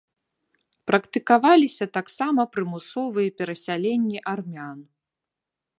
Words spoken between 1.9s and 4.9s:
таксама прымусовыя перасяленні армян.